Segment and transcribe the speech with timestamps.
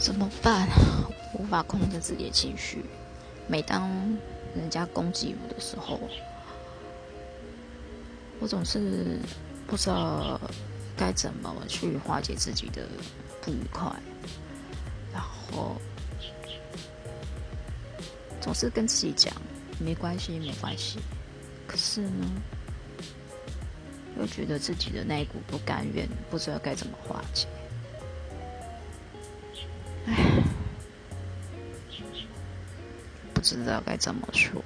[0.00, 0.66] 怎么办？
[1.34, 2.86] 无法控制自己的情绪。
[3.46, 3.86] 每当
[4.56, 6.00] 人家攻击我的时候，
[8.40, 9.18] 我总是
[9.66, 10.40] 不知道
[10.96, 12.88] 该怎么去化解自己的
[13.42, 13.92] 不愉快，
[15.12, 15.76] 然后
[18.40, 19.34] 总是跟自己讲
[19.78, 20.98] 没关系，没关系。
[21.66, 22.26] 可是呢，
[24.18, 27.46] 又觉得自己的那一股不甘愿，不知道该怎么化解。
[33.32, 34.62] 不知道该怎么说。